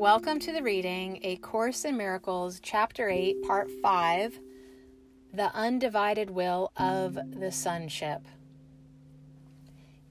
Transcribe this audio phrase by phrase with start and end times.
[0.00, 4.40] Welcome to the reading A Course in Miracles, Chapter 8, Part 5
[5.34, 8.22] The Undivided Will of the Sonship.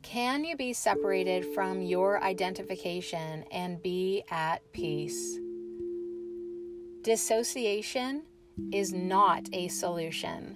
[0.04, 5.40] Can you be separated from your identification and be at peace?
[7.02, 8.22] Dissociation
[8.72, 10.56] is not a solution,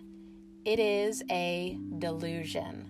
[0.64, 2.88] it is a delusion.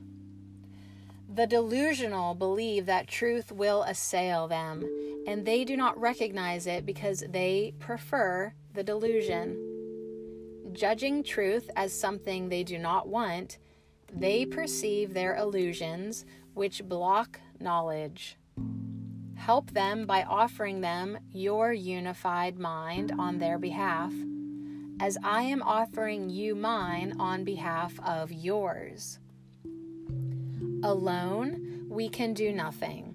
[1.33, 4.83] The delusional believe that truth will assail them,
[5.25, 9.57] and they do not recognize it because they prefer the delusion.
[10.73, 13.57] Judging truth as something they do not want,
[14.11, 18.37] they perceive their illusions, which block knowledge.
[19.35, 24.13] Help them by offering them your unified mind on their behalf,
[24.99, 29.19] as I am offering you mine on behalf of yours.
[30.83, 33.12] Alone, we can do nothing.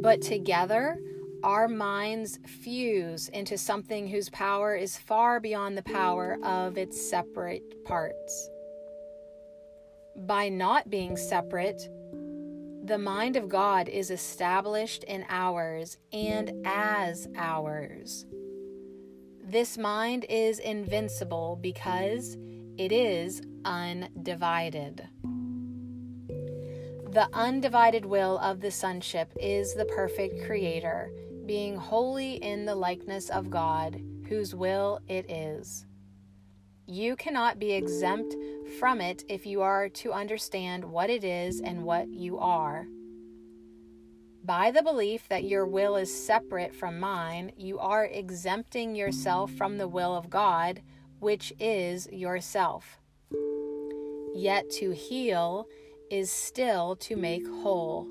[0.00, 0.98] But together,
[1.42, 7.84] our minds fuse into something whose power is far beyond the power of its separate
[7.84, 8.50] parts.
[10.16, 11.88] By not being separate,
[12.84, 18.24] the mind of God is established in ours and as ours.
[19.44, 22.36] This mind is invincible because
[22.76, 25.06] it is undivided.
[27.10, 31.10] The undivided will of the sonship is the perfect creator,
[31.46, 35.86] being wholly in the likeness of God, whose will it is.
[36.86, 38.36] You cannot be exempt
[38.78, 42.86] from it if you are to understand what it is and what you are.
[44.44, 49.78] By the belief that your will is separate from mine, you are exempting yourself from
[49.78, 50.82] the will of God,
[51.20, 52.98] which is yourself.
[54.34, 55.66] Yet to heal
[56.10, 58.08] is still to make whole.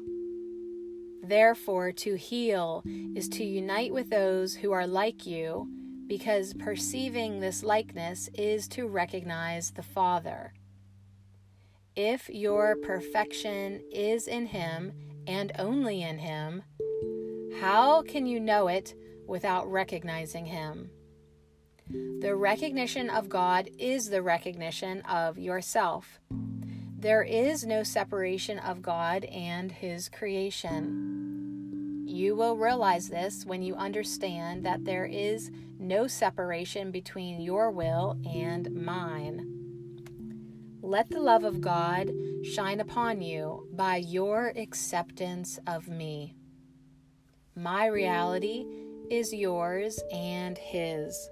[1.23, 2.83] Therefore, to heal
[3.15, 5.67] is to unite with those who are like you,
[6.07, 10.53] because perceiving this likeness is to recognize the Father.
[11.95, 14.93] If your perfection is in Him
[15.25, 16.63] and only in Him,
[17.59, 18.93] how can you know it
[19.25, 20.91] without recognizing Him?
[22.19, 26.19] The recognition of God is the recognition of yourself.
[27.07, 32.03] There is no separation of God and His creation.
[32.05, 38.17] You will realize this when you understand that there is no separation between your will
[38.29, 39.47] and mine.
[40.81, 42.11] Let the love of God
[42.43, 46.35] shine upon you by your acceptance of me.
[47.55, 48.65] My reality
[49.09, 51.29] is yours and His.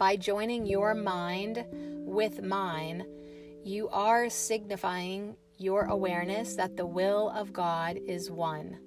[0.00, 1.64] By joining your mind
[2.04, 3.06] with mine,
[3.64, 8.78] you are signifying your awareness that the will of God is one.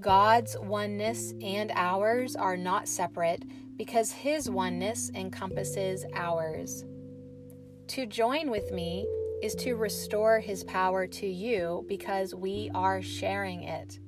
[0.00, 3.44] God's oneness and ours are not separate
[3.76, 6.84] because His oneness encompasses ours.
[7.88, 9.06] To join with me
[9.42, 13.98] is to restore His power to you because we are sharing it.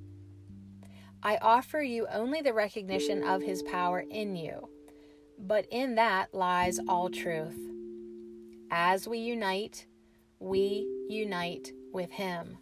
[1.22, 4.68] I offer you only the recognition of His power in you,
[5.38, 7.71] but in that lies all truth.
[8.74, 9.84] As we unite,
[10.38, 12.56] we unite with Him.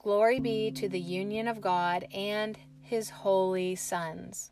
[0.00, 4.50] Glory be to the union of God and His holy sons.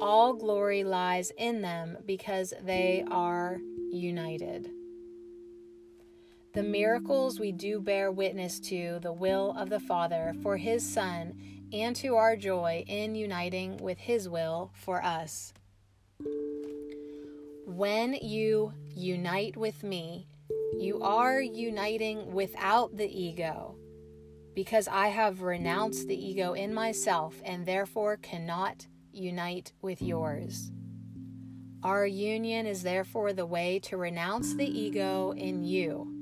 [0.00, 3.58] All glory lies in them because they are
[3.90, 4.70] united.
[6.54, 11.34] The miracles we do bear witness to the will of the Father for His Son
[11.72, 15.52] and to our joy in uniting with His will for us.
[17.66, 20.26] When you unite with me,
[20.76, 23.76] you are uniting without the ego,
[24.54, 30.72] because I have renounced the ego in myself and therefore cannot unite with yours.
[31.84, 36.12] Our union is therefore the way to renounce the ego in you.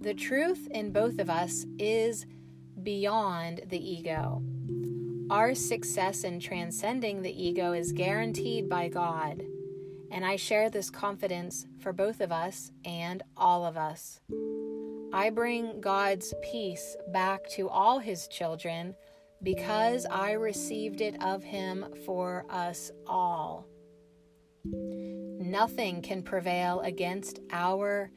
[0.00, 2.26] The truth in both of us is
[2.82, 4.42] beyond the ego.
[5.30, 9.44] Our success in transcending the ego is guaranteed by God
[10.12, 14.20] and I share this confidence for both of us and all of us.
[15.12, 18.94] I bring God's peace back to all His children
[19.42, 23.66] because I received it of Him for us all.
[24.64, 28.10] Nothing can prevail against our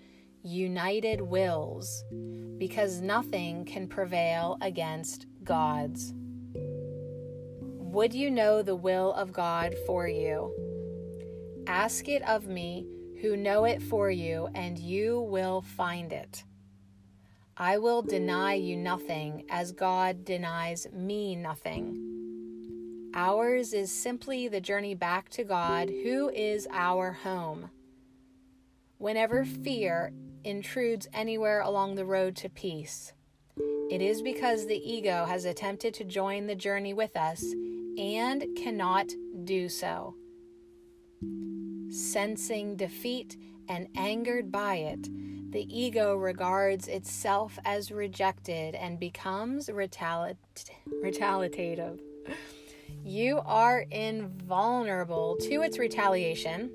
[0.44, 2.04] united wills
[2.58, 6.14] because nothing can prevail against God's.
[6.54, 10.65] Would you know the will of God for you?
[11.68, 12.86] Ask it of me,
[13.22, 16.44] who know it for you, and you will find it.
[17.58, 23.10] I will deny you nothing as God denies me nothing.
[23.16, 27.70] Ours is simply the journey back to God, who is our home.
[28.98, 30.12] Whenever fear
[30.44, 33.14] intrudes anywhere along the road to peace,
[33.90, 37.44] it is because the ego has attempted to join the journey with us
[37.98, 39.10] and cannot
[39.46, 40.16] do so.
[41.96, 43.38] Sensing defeat
[43.70, 45.08] and angered by it,
[45.54, 50.36] the ego regards itself as rejected and becomes retali-
[51.02, 52.02] retaliative.
[53.02, 56.70] You are invulnerable to its retaliation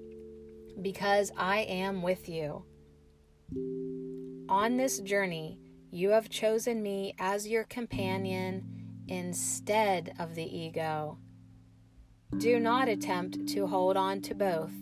[0.81, 2.65] because I am with you.
[4.49, 5.59] On this journey,
[5.91, 11.19] you have chosen me as your companion instead of the ego.
[12.39, 14.73] Do not attempt to hold on to both,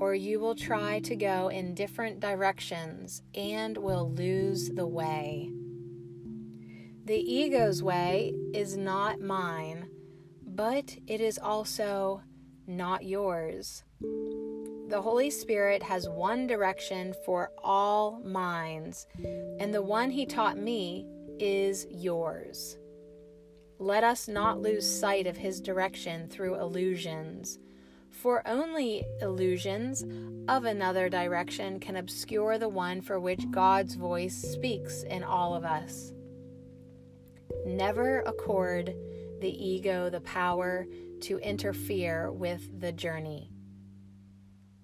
[0.00, 5.50] or you will try to go in different directions and will lose the way.
[7.04, 9.88] The ego's way is not mine,
[10.42, 12.22] but it is also
[12.66, 13.84] not yours.
[14.00, 19.06] The Holy Spirit has one direction for all minds,
[19.58, 21.06] and the one He taught me
[21.38, 22.78] is yours.
[23.78, 27.58] Let us not lose sight of His direction through illusions,
[28.14, 30.04] for only illusions
[30.48, 35.64] of another direction can obscure the one for which God's voice speaks in all of
[35.64, 36.12] us.
[37.66, 38.94] Never accord
[39.40, 40.86] the ego the power
[41.22, 43.50] to interfere with the journey.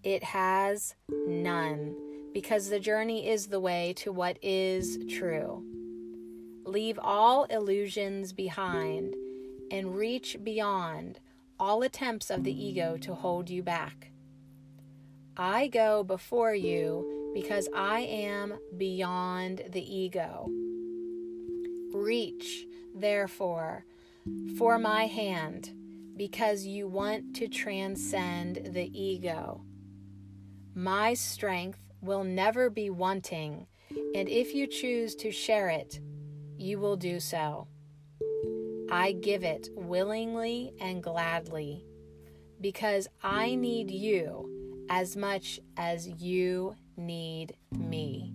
[0.03, 1.95] It has none,
[2.33, 5.65] because the journey is the way to what is true.
[6.65, 9.15] Leave all illusions behind
[9.71, 11.21] and reach beyond
[11.61, 14.11] all attempts of the ego to hold you back.
[15.37, 20.49] I go before you because I am beyond the ego.
[21.93, 23.85] Reach, therefore,
[24.57, 25.71] for my hand
[26.17, 29.63] because you want to transcend the ego.
[30.75, 33.67] My strength will never be wanting,
[34.15, 36.01] and if you choose to share it,
[36.57, 37.67] you will do so.
[38.91, 41.85] I give it willingly and gladly
[42.61, 48.33] because I need you as much as you need me.